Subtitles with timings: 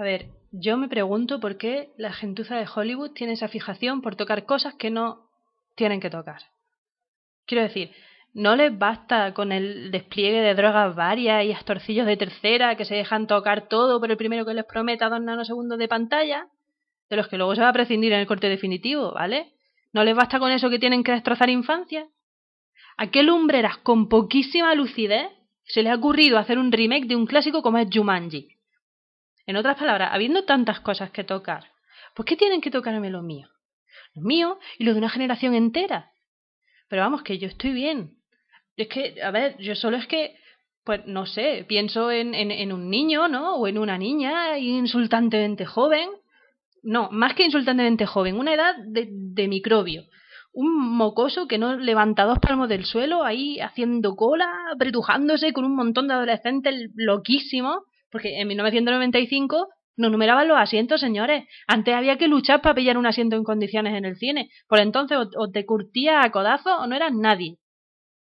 [0.00, 4.16] A ver, yo me pregunto por qué la gentuza de Hollywood tiene esa fijación por
[4.16, 5.28] tocar cosas que no
[5.74, 6.40] tienen que tocar.
[7.44, 7.92] Quiero decir,
[8.32, 12.94] ¿no les basta con el despliegue de drogas varias y astorcillos de tercera que se
[12.94, 16.46] dejan tocar todo por el primero que les prometa dos nanosegundos de pantalla?
[17.10, 19.52] De los que luego se va a prescindir en el corte definitivo, ¿vale?
[19.92, 22.06] ¿No les basta con eso que tienen que destrozar infancia?
[22.96, 25.28] ¿A qué lumbreras con poquísima lucidez
[25.64, 28.59] se les ha ocurrido hacer un remake de un clásico como es Jumanji?
[29.50, 31.64] En otras palabras, habiendo tantas cosas que tocar,
[32.14, 33.48] ¿por qué tienen que tocarme lo mío?
[34.14, 36.12] Lo mío y lo de una generación entera.
[36.88, 38.12] Pero vamos, que yo estoy bien.
[38.76, 40.36] Es que, a ver, yo solo es que,
[40.84, 43.56] pues no sé, pienso en, un niño, ¿no?
[43.56, 46.10] O en una niña insultantemente joven.
[46.84, 50.04] No, más que insultantemente joven, una edad de, de microbio.
[50.52, 55.74] Un mocoso que no levanta dos palmos del suelo ahí haciendo cola, apretujándose con un
[55.74, 61.44] montón de adolescentes loquísimos porque en 1995 no numeraban los asientos, señores.
[61.66, 64.50] Antes había que luchar para pillar un asiento en condiciones en el cine.
[64.66, 67.58] Por entonces o, te curtías a codazo o no eras nadie.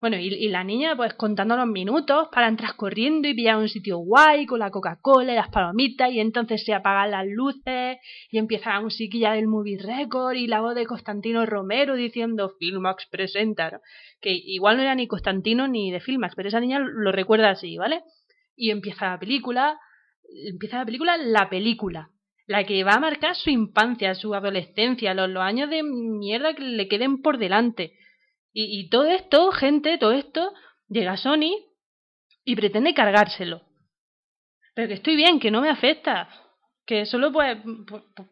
[0.00, 3.98] Bueno, y, la niña pues contando los minutos para entrar corriendo y pillar un sitio
[3.98, 8.70] guay con la Coca-Cola y las palomitas y entonces se apagan las luces y empieza
[8.70, 13.80] la musiquilla del movie record y la voz de Constantino Romero diciendo Filmax presenta,
[14.20, 17.78] que igual no era ni Constantino ni de Filmax, pero esa niña lo recuerda así,
[17.78, 18.02] ¿vale?
[18.56, 19.78] Y empieza la película,
[20.50, 22.10] empieza la película, la película,
[22.46, 26.62] la que va a marcar su infancia, su adolescencia, los, los años de mierda que
[26.62, 27.92] le queden por delante.
[28.52, 30.52] Y, y todo esto, gente, todo esto,
[30.88, 31.72] llega Sony
[32.44, 33.62] y pretende cargárselo.
[34.74, 36.28] Pero que estoy bien, que no me afecta.
[36.84, 37.58] Que solo pues,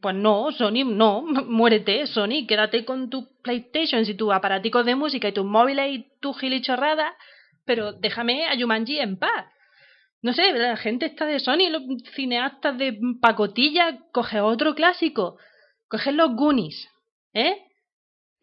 [0.01, 5.29] pues, no, Sony, no, muérete, Sony, quédate con tu PlayStation y tus aparaticos de música
[5.29, 7.15] y tus móviles y tu gilichorrada,
[7.65, 9.47] pero déjame a Jumanji en paz.
[10.23, 11.83] No sé, la gente está de Sony, los
[12.15, 15.39] cineastas de pacotilla, coge otro clásico,
[15.89, 16.89] coge los Goonies,
[17.33, 17.70] ¿eh?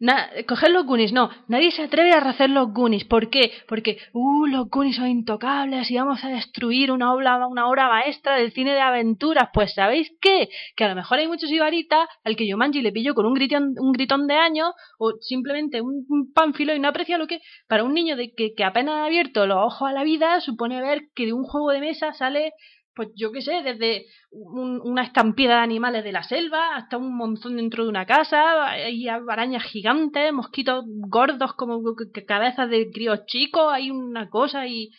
[0.00, 3.04] Na, coger los Goonies, no, nadie se atreve a hacer los Goonies.
[3.04, 3.50] ¿Por qué?
[3.66, 8.36] Porque, uh, los Goonies son intocables y vamos a destruir una obra, una obra maestra
[8.36, 9.48] del cine de aventuras.
[9.52, 10.50] Pues, ¿sabéis qué?
[10.76, 13.74] Que a lo mejor hay muchos ibaritas al que Yomanji le pillo con un gritón,
[13.76, 14.70] un gritón de años
[15.00, 18.54] o simplemente un, un pánfilo y no aprecia lo que, para un niño de que,
[18.54, 21.70] que apenas ha abierto los ojos a la vida, supone ver que de un juego
[21.70, 22.52] de mesa sale
[22.98, 27.16] pues yo qué sé, desde un, una estampida de animales de la selva hasta un
[27.16, 31.80] monzón dentro de una casa, hay arañas gigantes, mosquitos gordos como
[32.26, 34.90] cabezas de críos chicos, hay una cosa y,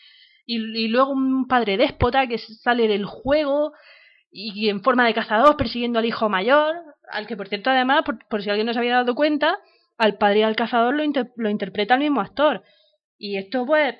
[0.45, 3.73] y, luego un padre déspota que sale del juego
[4.31, 6.77] y en forma de cazador persiguiendo al hijo mayor,
[7.11, 9.59] al que por cierto además, por, por si alguien no se había dado cuenta,
[9.97, 12.63] al padre y al cazador lo, inter lo interpreta el mismo actor.
[13.17, 13.93] Y esto pues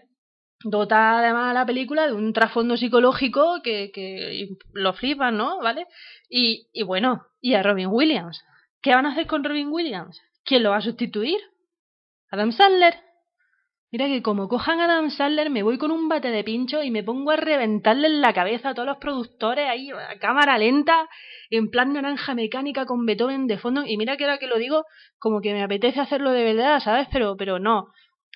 [0.64, 5.60] dota además a la película de un trasfondo psicológico que, que lo flipan, ¿no?
[5.60, 5.88] ¿Vale?
[6.30, 8.44] Y, y, bueno, y a Robin Williams.
[8.82, 10.22] ¿Qué van a hacer con Robin Williams?
[10.44, 11.40] ¿Quién lo va a sustituir?
[12.32, 12.96] ¿Adam Sandler?
[13.92, 16.92] Mira que como cojan a Adam Sandler me voy con un bate de pincho y
[16.92, 21.10] me pongo a reventarle en la cabeza a todos los productores ahí a cámara lenta,
[21.50, 23.84] en plan naranja mecánica con Beethoven de fondo.
[23.88, 24.86] Y mira que ahora que lo digo,
[25.18, 27.08] como que me apetece hacerlo de verdad, ¿sabes?
[27.12, 27.88] Pero, pero no.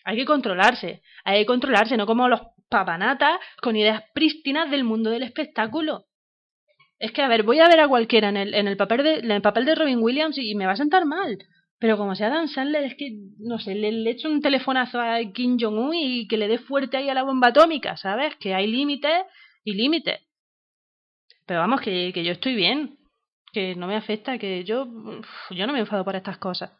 [0.03, 5.09] Hay que controlarse, hay que controlarse, no como los papanatas con ideas prístinas del mundo
[5.09, 6.05] del espectáculo.
[6.99, 9.13] Es que, a ver, voy a ver a cualquiera en el, en el, papel, de,
[9.19, 11.37] en el papel de Robin Williams y, me va a sentar mal.
[11.79, 15.19] Pero como sea Dan Sandler, es que, no sé, le, le echo un telefonazo a
[15.33, 18.35] Kim Jong-un y que le dé fuerte ahí a la bomba atómica, ¿sabes?
[18.37, 19.25] Que hay límites
[19.63, 20.21] y límites.
[21.45, 22.97] Pero vamos, que, que yo estoy bien,
[23.51, 24.87] que no me afecta, que yo,
[25.51, 26.71] yo no me enfado por estas cosas.